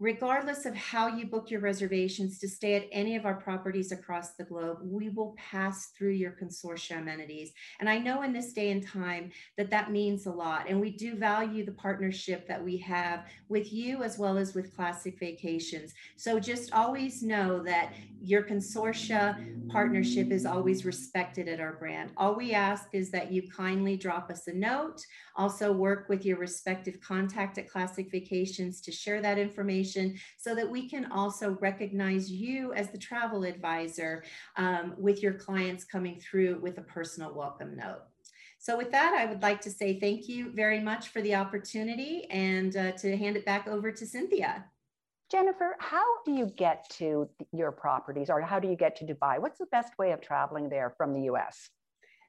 regardless 0.00 0.64
of 0.64 0.74
how 0.74 1.06
you 1.06 1.26
book 1.26 1.50
your 1.50 1.60
reservations 1.60 2.38
to 2.38 2.48
stay 2.48 2.74
at 2.74 2.88
any 2.90 3.16
of 3.16 3.26
our 3.26 3.34
properties 3.34 3.92
across 3.92 4.30
the 4.32 4.44
globe, 4.44 4.78
we 4.82 5.10
will 5.10 5.36
pass 5.36 5.90
through 5.96 6.12
your 6.12 6.32
consortia 6.32 6.98
amenities. 6.98 7.52
And 7.80 7.88
I 7.88 7.98
know 7.98 8.22
in 8.22 8.32
this 8.32 8.54
day 8.54 8.70
and 8.70 8.84
time 8.84 9.30
that 9.58 9.70
that 9.70 9.92
means 9.92 10.24
a 10.24 10.30
lot. 10.32 10.70
And 10.70 10.80
we 10.80 10.90
do 10.90 11.16
value 11.16 11.66
the 11.66 11.72
partnership 11.72 12.48
that 12.48 12.64
we 12.64 12.78
have 12.78 13.26
with 13.50 13.74
you 13.74 14.02
as 14.02 14.18
well 14.18 14.38
as 14.38 14.54
with 14.54 14.74
Classic 14.74 15.18
Vacations. 15.20 15.92
So 16.16 16.40
just 16.40 16.72
always 16.72 17.22
know 17.22 17.62
that 17.64 17.92
your 18.22 18.42
consortia 18.42 19.68
partnership 19.68 20.30
is 20.30 20.46
always 20.46 20.86
respected 20.86 21.46
at 21.46 21.60
our 21.60 21.74
brand. 21.74 22.12
All 22.16 22.34
we 22.34 22.54
ask 22.54 22.88
is 22.92 23.10
that 23.10 23.30
you 23.30 23.42
kindly 23.50 23.98
drop 23.98 24.30
us 24.30 24.46
a 24.46 24.54
note, 24.54 25.04
also 25.36 25.72
work 25.72 26.08
with 26.08 26.24
your 26.24 26.38
respective 26.38 27.00
contact 27.02 27.58
at 27.58 27.68
Classic 27.68 28.10
Vacations 28.10 28.80
to 28.80 28.90
share 28.90 29.20
that 29.20 29.38
information 29.38 29.89
information 29.96 30.20
so 30.36 30.54
that 30.54 30.68
we 30.68 30.88
can 30.88 31.10
also 31.12 31.56
recognize 31.60 32.30
you 32.30 32.72
as 32.74 32.90
the 32.90 32.98
travel 32.98 33.44
advisor 33.44 34.24
um, 34.56 34.94
with 34.98 35.22
your 35.22 35.34
clients 35.34 35.84
coming 35.84 36.20
through 36.20 36.58
with 36.60 36.78
a 36.78 36.82
personal 36.82 37.34
welcome 37.34 37.76
note. 37.76 38.02
So 38.58 38.76
with 38.76 38.90
that, 38.90 39.14
I 39.14 39.24
would 39.24 39.42
like 39.42 39.60
to 39.62 39.70
say 39.70 39.98
thank 39.98 40.28
you 40.28 40.52
very 40.52 40.80
much 40.80 41.08
for 41.08 41.22
the 41.22 41.34
opportunity 41.34 42.26
and 42.30 42.76
uh, 42.76 42.92
to 42.92 43.16
hand 43.16 43.36
it 43.36 43.46
back 43.46 43.66
over 43.66 43.90
to 43.90 44.06
Cynthia. 44.06 44.66
Jennifer, 45.30 45.76
how 45.78 46.04
do 46.24 46.32
you 46.32 46.46
get 46.56 46.90
to 46.98 47.28
your 47.52 47.72
properties 47.72 48.28
or 48.28 48.42
how 48.42 48.58
do 48.58 48.68
you 48.68 48.76
get 48.76 48.96
to 48.96 49.04
Dubai? 49.04 49.40
What's 49.40 49.58
the 49.58 49.66
best 49.66 49.96
way 49.98 50.12
of 50.12 50.20
traveling 50.20 50.68
there 50.68 50.92
from 50.98 51.14
the 51.14 51.22
US? 51.32 51.70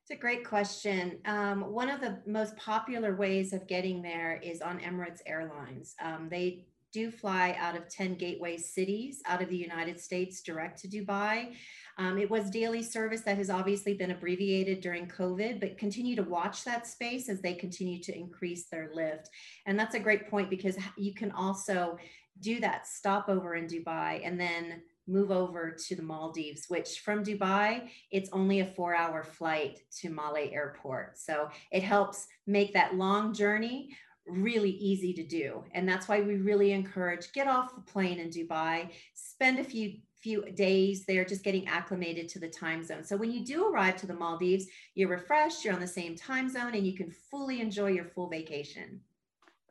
It's 0.04 0.12
a 0.12 0.16
great 0.20 0.48
question. 0.48 1.20
Um, 1.26 1.72
one 1.72 1.90
of 1.90 2.02
the 2.02 2.22
most 2.26 2.56
popular 2.58 3.16
ways 3.16 3.54
of 3.54 3.68
getting 3.68 4.02
there 4.02 4.40
is 4.44 4.62
on 4.62 4.80
Emirates 4.80 5.22
Airlines. 5.26 5.96
Um, 6.02 6.28
they 6.30 6.66
do 6.92 7.12
fly 7.12 7.56
out 7.60 7.76
of 7.76 7.90
10 7.90 8.16
gateway 8.16 8.58
cities 8.58 9.22
out 9.26 9.42
of 9.42 9.50
the 9.50 9.58
United 9.58 10.00
States 10.00 10.42
direct 10.42 10.82
to 10.82 10.88
Dubai. 10.88 11.54
Um, 11.98 12.18
it 12.18 12.30
was 12.30 12.50
daily 12.50 12.84
service 12.84 13.22
that 13.22 13.38
has 13.38 13.50
obviously 13.50 13.94
been 13.94 14.12
abbreviated 14.12 14.82
during 14.82 15.08
COVID, 15.08 15.60
but 15.60 15.78
continue 15.78 16.16
to 16.16 16.24
watch 16.24 16.64
that 16.64 16.88
space 16.88 17.30
as 17.30 17.42
they 17.42 17.54
continue 17.54 18.00
to 18.04 18.18
increase 18.18 18.66
their 18.66 18.90
lift. 18.94 19.30
And 19.66 19.80
that's 19.80 19.96
a 19.96 20.00
great 20.00 20.30
point 20.30 20.50
because 20.50 20.78
you 20.98 21.14
can 21.14 21.32
also 21.32 21.98
do 22.40 22.60
that 22.60 22.88
stopover 22.88 23.56
in 23.56 23.68
Dubai 23.68 24.22
and 24.26 24.40
then 24.40 24.82
move 25.08 25.32
over 25.32 25.76
to 25.88 25.96
the 25.96 26.04
Maldives, 26.04 26.66
which 26.68 27.00
from 27.00 27.24
Dubai, 27.24 27.90
it's 28.12 28.30
only 28.32 28.62
a 28.62 28.66
four 28.66 28.96
hour 28.96 29.24
flight 29.24 29.80
to 30.00 30.10
Malé 30.10 30.54
Airport. 30.54 31.18
So 31.18 31.50
it 31.72 31.84
helps 31.84 32.28
make 32.48 32.74
that 32.74 32.96
long 32.96 33.34
journey 33.34 33.90
really 34.28 34.72
easy 34.72 35.14
to 35.14 35.24
do. 35.24 35.64
And 35.74 35.88
that's 35.88 36.08
why 36.08 36.22
we 36.22 36.36
really 36.36 36.72
encourage 36.72 37.32
get 37.34 37.48
off 37.48 37.76
the 37.76 37.82
plane 37.82 38.20
in 38.20 38.30
Dubai, 38.30 38.90
spend 39.14 39.60
a 39.60 39.64
few 39.64 39.94
few 40.22 40.44
days 40.52 41.04
there 41.06 41.26
just 41.26 41.44
getting 41.44 41.68
acclimated 41.68 42.30
to 42.30 42.40
the 42.40 42.48
time 42.48 42.84
zone. 42.84 43.04
So 43.04 43.18
when 43.18 43.32
you 43.32 43.44
do 43.44 43.68
arrive 43.68 43.98
to 43.98 44.06
the 44.06 44.14
Maldives, 44.14 44.68
you're 44.94 45.10
refreshed, 45.10 45.66
you're 45.66 45.74
on 45.74 45.80
the 45.80 45.88
same 45.88 46.16
time 46.16 46.48
zone 46.48 46.76
and 46.76 46.86
you 46.86 46.96
can 46.96 47.12
fully 47.32 47.60
enjoy 47.60 47.88
your 47.88 48.06
full 48.06 48.30
vacation. 48.30 49.02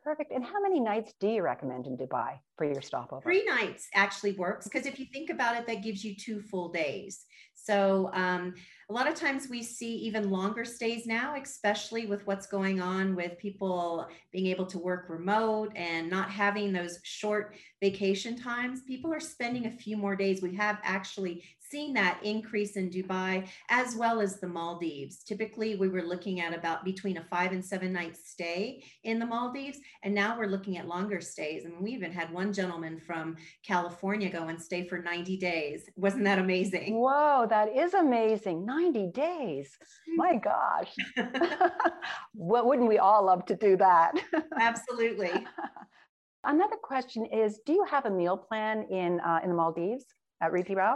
Perfect. 0.03 0.31
And 0.31 0.43
how 0.43 0.59
many 0.61 0.79
nights 0.79 1.13
do 1.19 1.27
you 1.27 1.43
recommend 1.43 1.85
in 1.85 1.95
Dubai 1.95 2.39
for 2.57 2.65
your 2.65 2.81
stopover? 2.81 3.21
Three 3.21 3.45
nights 3.45 3.87
actually 3.93 4.33
works 4.33 4.67
because 4.67 4.87
if 4.87 4.99
you 4.99 5.05
think 5.05 5.29
about 5.29 5.55
it, 5.55 5.67
that 5.67 5.83
gives 5.83 6.03
you 6.03 6.15
two 6.15 6.41
full 6.41 6.69
days. 6.69 7.25
So 7.63 8.09
um, 8.13 8.55
a 8.89 8.93
lot 8.93 9.07
of 9.07 9.15
times 9.15 9.47
we 9.49 9.63
see 9.63 9.95
even 9.97 10.29
longer 10.29 10.65
stays 10.65 11.05
now, 11.05 11.35
especially 11.41 12.07
with 12.07 12.25
what's 12.27 12.45
going 12.47 12.81
on 12.81 13.15
with 13.15 13.37
people 13.37 14.07
being 14.31 14.47
able 14.47 14.65
to 14.65 14.79
work 14.79 15.05
remote 15.09 15.71
and 15.75 16.09
not 16.09 16.29
having 16.29 16.73
those 16.73 16.99
short 17.03 17.55
vacation 17.81 18.37
times. 18.37 18.81
People 18.81 19.13
are 19.13 19.19
spending 19.19 19.67
a 19.67 19.71
few 19.71 19.95
more 19.95 20.15
days. 20.15 20.41
We 20.41 20.55
have 20.55 20.79
actually 20.83 21.43
seen 21.71 21.93
that 21.93 22.19
increase 22.21 22.75
in 22.75 22.89
Dubai 22.89 23.47
as 23.69 23.95
well 23.95 24.19
as 24.19 24.39
the 24.39 24.47
Maldives. 24.47 25.23
Typically, 25.23 25.75
we 25.75 25.87
were 25.87 26.01
looking 26.01 26.41
at 26.41 26.53
about 26.53 26.83
between 26.83 27.17
a 27.17 27.23
five 27.23 27.53
and 27.53 27.63
seven 27.63 27.93
night 27.93 28.17
stay 28.17 28.83
in 29.05 29.19
the 29.19 29.25
Maldives, 29.25 29.79
and 30.03 30.13
now 30.13 30.37
we're 30.37 30.47
looking 30.47 30.77
at 30.77 30.87
longer 30.87 31.21
stays. 31.21 31.63
I 31.63 31.69
and 31.69 31.75
mean, 31.75 31.83
we 31.83 31.91
even 31.91 32.11
had 32.11 32.33
one 32.33 32.51
gentleman 32.51 32.99
from 32.99 33.37
California 33.65 34.29
go 34.29 34.49
and 34.49 34.61
stay 34.61 34.85
for 34.85 34.97
90 34.97 35.37
days. 35.37 35.89
Wasn't 35.95 36.25
that 36.25 36.39
amazing? 36.39 36.99
Whoa, 36.99 37.47
that 37.51 37.75
is 37.75 37.93
amazing. 37.93 38.65
90 38.65 39.07
days. 39.07 39.77
My 40.15 40.37
gosh. 40.37 40.95
what 42.33 42.65
wouldn't 42.65 42.87
we 42.87 42.97
all 42.97 43.25
love 43.25 43.45
to 43.47 43.55
do 43.55 43.75
that? 43.75 44.13
Absolutely. 44.57 45.31
Another 46.45 46.77
question 46.81 47.25
is 47.25 47.59
Do 47.65 47.73
you 47.73 47.85
have 47.91 48.05
a 48.05 48.09
meal 48.09 48.37
plan 48.37 48.87
in, 48.89 49.19
uh, 49.19 49.41
in 49.43 49.49
the 49.49 49.55
Maldives 49.55 50.05
at 50.41 50.51
Reethi 50.51 50.75
Rah? 50.75 50.95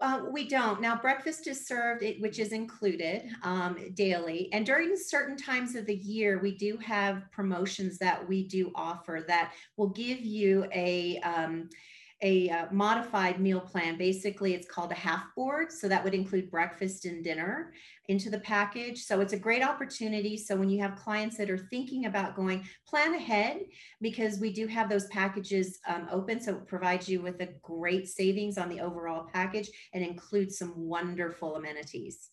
Uh, 0.00 0.24
we 0.30 0.46
don't. 0.46 0.82
Now, 0.82 1.00
breakfast 1.00 1.46
is 1.46 1.66
served, 1.66 2.04
which 2.20 2.38
is 2.38 2.52
included 2.52 3.22
um, 3.42 3.78
daily. 3.94 4.50
And 4.52 4.66
during 4.66 4.94
certain 4.96 5.36
times 5.36 5.76
of 5.76 5.86
the 5.86 5.94
year, 5.94 6.38
we 6.40 6.54
do 6.56 6.76
have 6.78 7.22
promotions 7.32 7.96
that 7.98 8.28
we 8.28 8.46
do 8.46 8.70
offer 8.74 9.24
that 9.28 9.54
will 9.78 9.88
give 9.88 10.20
you 10.20 10.66
a 10.74 11.18
um, 11.20 11.70
a 12.24 12.48
uh, 12.48 12.66
modified 12.72 13.38
meal 13.38 13.60
plan. 13.60 13.98
Basically, 13.98 14.54
it's 14.54 14.66
called 14.66 14.90
a 14.90 14.96
half 14.96 15.26
board. 15.36 15.70
So 15.70 15.88
that 15.88 16.02
would 16.02 16.14
include 16.14 16.50
breakfast 16.50 17.04
and 17.04 17.22
dinner 17.22 17.74
into 18.08 18.30
the 18.30 18.40
package. 18.40 19.04
So 19.04 19.20
it's 19.20 19.34
a 19.34 19.38
great 19.38 19.62
opportunity. 19.62 20.38
So 20.38 20.56
when 20.56 20.70
you 20.70 20.80
have 20.80 20.96
clients 20.96 21.36
that 21.36 21.50
are 21.50 21.68
thinking 21.70 22.06
about 22.06 22.34
going, 22.34 22.66
plan 22.88 23.14
ahead 23.14 23.60
because 24.00 24.38
we 24.38 24.54
do 24.54 24.66
have 24.66 24.88
those 24.88 25.06
packages 25.08 25.78
um, 25.86 26.08
open. 26.10 26.40
So 26.40 26.54
it 26.56 26.66
provides 26.66 27.08
you 27.10 27.20
with 27.20 27.40
a 27.42 27.50
great 27.60 28.08
savings 28.08 28.56
on 28.56 28.70
the 28.70 28.80
overall 28.80 29.28
package 29.30 29.68
and 29.92 30.02
includes 30.02 30.56
some 30.56 30.72
wonderful 30.76 31.56
amenities. 31.56 32.30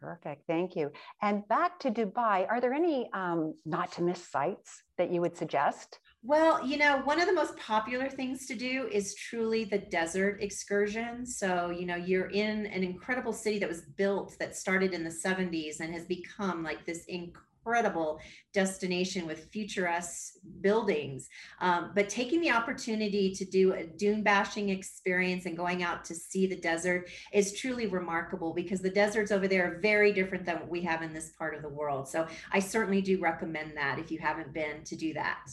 Perfect. 0.00 0.42
Thank 0.48 0.74
you. 0.74 0.90
And 1.22 1.46
back 1.48 1.78
to 1.80 1.92
Dubai, 1.92 2.46
are 2.50 2.60
there 2.60 2.74
any 2.74 3.08
um, 3.12 3.54
not 3.64 3.92
to 3.92 4.02
miss 4.02 4.26
sites 4.28 4.82
that 4.98 5.10
you 5.10 5.20
would 5.20 5.36
suggest? 5.36 6.00
Well, 6.26 6.66
you 6.66 6.76
know, 6.76 7.02
one 7.04 7.20
of 7.20 7.28
the 7.28 7.32
most 7.32 7.56
popular 7.56 8.08
things 8.08 8.46
to 8.46 8.56
do 8.56 8.88
is 8.90 9.14
truly 9.14 9.62
the 9.62 9.78
desert 9.78 10.42
excursion. 10.42 11.24
So, 11.24 11.70
you 11.70 11.86
know, 11.86 11.94
you're 11.94 12.30
in 12.30 12.66
an 12.66 12.82
incredible 12.82 13.32
city 13.32 13.60
that 13.60 13.68
was 13.68 13.82
built 13.82 14.36
that 14.40 14.56
started 14.56 14.92
in 14.92 15.04
the 15.04 15.10
70s 15.10 15.78
and 15.78 15.94
has 15.94 16.04
become 16.04 16.64
like 16.64 16.84
this 16.84 17.04
incredible 17.04 18.18
destination 18.52 19.24
with 19.24 19.52
futuresque 19.52 20.32
buildings. 20.62 21.28
Um, 21.60 21.92
but 21.94 22.08
taking 22.08 22.40
the 22.40 22.50
opportunity 22.50 23.32
to 23.32 23.44
do 23.44 23.74
a 23.74 23.86
dune 23.86 24.24
bashing 24.24 24.70
experience 24.70 25.46
and 25.46 25.56
going 25.56 25.84
out 25.84 26.04
to 26.06 26.14
see 26.16 26.48
the 26.48 26.56
desert 26.56 27.08
is 27.32 27.56
truly 27.56 27.86
remarkable 27.86 28.52
because 28.52 28.80
the 28.80 28.90
deserts 28.90 29.30
over 29.30 29.46
there 29.46 29.70
are 29.70 29.78
very 29.78 30.12
different 30.12 30.44
than 30.44 30.56
what 30.56 30.68
we 30.68 30.80
have 30.82 31.02
in 31.02 31.14
this 31.14 31.30
part 31.38 31.54
of 31.54 31.62
the 31.62 31.68
world. 31.68 32.08
So 32.08 32.26
I 32.50 32.58
certainly 32.58 33.00
do 33.00 33.20
recommend 33.20 33.76
that 33.76 34.00
if 34.00 34.10
you 34.10 34.18
haven't 34.18 34.52
been 34.52 34.82
to 34.86 34.96
do 34.96 35.14
that. 35.14 35.48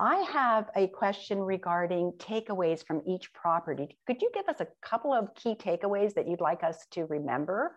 I 0.00 0.16
have 0.32 0.70
a 0.76 0.88
question 0.88 1.38
regarding 1.38 2.12
takeaways 2.12 2.84
from 2.86 3.02
each 3.06 3.34
property. 3.34 3.98
Could 4.06 4.22
you 4.22 4.30
give 4.32 4.48
us 4.48 4.60
a 4.60 4.68
couple 4.80 5.12
of 5.12 5.34
key 5.34 5.54
takeaways 5.54 6.14
that 6.14 6.26
you'd 6.26 6.40
like 6.40 6.64
us 6.64 6.86
to 6.92 7.04
remember? 7.04 7.72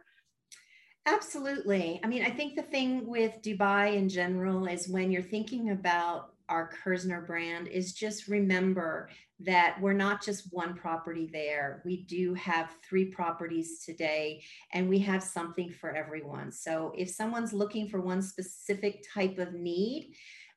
Absolutely. 1.06 2.00
I 2.02 2.08
mean, 2.08 2.24
I 2.24 2.30
think 2.30 2.56
the 2.56 2.62
thing 2.62 3.06
with 3.06 3.42
Dubai 3.42 3.98
in 3.98 4.08
general 4.08 4.68
is 4.68 4.88
when 4.88 5.12
you're 5.12 5.22
thinking 5.22 5.72
about 5.72 6.30
our 6.48 6.72
Kerzner 6.72 7.28
brand 7.28 7.68
is 7.68 7.92
just 7.92 8.30
remember 8.30 9.10
that 9.42 9.76
we're 9.82 9.92
not 9.92 10.24
just 10.24 10.48
one 10.52 10.76
property 10.76 11.30
there. 11.32 11.82
We 11.84 12.04
do 12.04 12.34
have 12.36 12.70
three 12.88 13.06
properties 13.06 13.84
today 13.84 14.44
and 14.72 14.88
we 14.88 15.00
have 15.00 15.24
something 15.24 15.72
for 15.72 15.94
everyone. 15.94 16.54
So 16.54 16.94
if 16.98 17.10
someone's 17.10 17.52
looking 17.52 17.90
for 17.90 18.00
one 18.00 18.22
specific 18.22 19.04
type 19.14 19.40
of 19.40 19.54
need, 19.54 20.14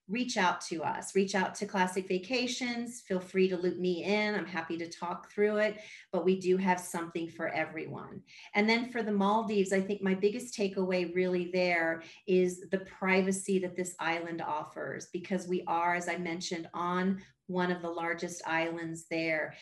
reach 0.09 0.37
out 0.37 0.61
to 0.61 0.83
us, 0.83 1.15
reach 1.15 1.35
out 1.35 1.55
to 1.57 1.67
Classic 1.67 2.07
Vacations. 2.07 3.01
Feel 3.01 3.19
free 3.19 3.49
to 3.49 3.57
loop 3.57 3.79
me 3.79 4.05
in. 4.05 4.35
I'm 4.35 4.47
happy 4.47 4.77
to 4.79 4.89
talk 4.89 5.31
through 5.31 5.57
it, 5.57 5.79
but 6.13 6.25
we 6.25 6.39
do 6.39 6.57
have 6.57 6.79
something 6.79 7.29
for 7.29 7.49
everyone. 7.49 8.23
And 8.55 8.69
then 8.69 8.91
for 8.91 9.03
the 9.03 9.13
Maldives, 9.13 9.73
I 9.73 9.81
think 9.81 10.03
my 10.03 10.15
biggest 10.15 10.57
takeaway 10.57 11.13
really 11.15 11.51
there 11.53 12.03
is 12.27 12.69
the 12.71 12.79
privacy 12.79 13.59
that 13.61 13.77
this 13.77 13.97
island 13.99 14.43
offers 14.43 15.09
because 15.13 15.49
we 15.49 15.65
are, 15.67 15.97
as 15.97 16.09
I 16.09 16.19
mentioned, 16.19 16.69
on 16.73 17.21
one 17.49 17.73
of 17.73 17.83
the 17.83 17.91
largest 17.91 18.43
islands 18.47 19.07
there 19.11 19.55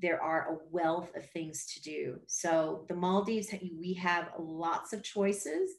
there 0.00 0.22
are 0.22 0.52
a 0.52 0.58
wealth 0.70 1.10
of 1.14 1.28
things 1.30 1.66
to 1.66 1.82
do. 1.82 2.18
So 2.26 2.84
the 2.88 2.94
Maldives, 2.94 3.52
we 3.78 3.92
have 3.94 4.30
lots 4.38 4.92
of 4.92 5.02
choices, 5.02 5.72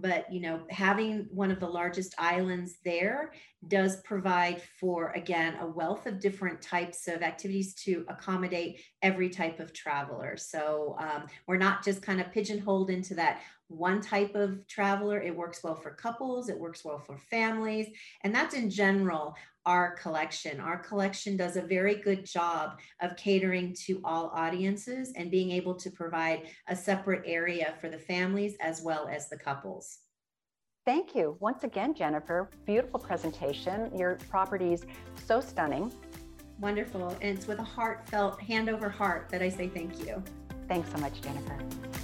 but 0.00 0.32
you 0.32 0.40
know, 0.40 0.60
having 0.70 1.26
one 1.30 1.50
of 1.50 1.60
the 1.60 1.68
largest 1.68 2.14
islands 2.18 2.78
there 2.84 3.32
does 3.66 4.00
provide 4.02 4.62
for 4.80 5.10
again 5.12 5.56
a 5.60 5.66
wealth 5.66 6.06
of 6.06 6.20
different 6.20 6.62
types 6.62 7.08
of 7.08 7.22
activities 7.22 7.74
to 7.74 8.04
accommodate 8.08 8.80
every 9.02 9.28
type 9.28 9.58
of 9.58 9.72
traveler. 9.72 10.36
So 10.36 10.96
um, 11.00 11.26
we're 11.46 11.56
not 11.56 11.84
just 11.84 12.02
kind 12.02 12.20
of 12.20 12.30
pigeonholed 12.32 12.90
into 12.90 13.14
that 13.16 13.40
one 13.68 14.00
type 14.00 14.34
of 14.34 14.66
traveler. 14.66 15.20
It 15.20 15.36
works 15.36 15.62
well 15.62 15.74
for 15.74 15.90
couples, 15.90 16.48
it 16.48 16.58
works 16.58 16.84
well 16.84 16.98
for 16.98 17.18
families, 17.18 17.88
and 18.22 18.34
that's 18.34 18.54
in 18.54 18.70
general 18.70 19.34
our 19.66 19.96
collection. 19.96 20.60
Our 20.60 20.78
collection 20.78 21.36
does 21.36 21.56
a 21.56 21.62
very 21.62 21.96
good 21.96 22.24
job 22.24 22.78
of 23.00 23.16
catering 23.16 23.74
to 23.84 24.00
all 24.02 24.30
audiences 24.34 25.12
and 25.14 25.30
being 25.30 25.50
able 25.50 25.74
to 25.74 25.90
provide 25.90 26.44
a 26.68 26.74
separate 26.74 27.24
area 27.26 27.74
for 27.78 27.90
the 27.90 27.98
families 27.98 28.56
as 28.60 28.80
well 28.80 29.08
as 29.08 29.28
the 29.28 29.36
couples. 29.36 29.87
Thank 30.88 31.14
you. 31.14 31.36
Once 31.40 31.64
again, 31.64 31.92
Jennifer, 31.92 32.48
beautiful 32.64 32.98
presentation. 32.98 33.94
Your 33.94 34.14
property 34.30 34.72
is 34.72 34.86
so 35.22 35.38
stunning. 35.38 35.92
Wonderful. 36.60 37.10
And 37.20 37.36
it's 37.36 37.46
with 37.46 37.58
a 37.58 37.62
heartfelt 37.62 38.40
hand 38.40 38.70
over 38.70 38.88
heart 38.88 39.28
that 39.28 39.42
I 39.42 39.50
say 39.50 39.68
thank 39.68 40.02
you. 40.06 40.22
Thanks 40.66 40.90
so 40.90 40.96
much, 40.96 41.20
Jennifer. 41.20 41.58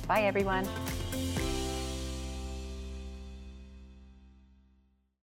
Bye, 0.07 0.25
everyone. 0.25 0.69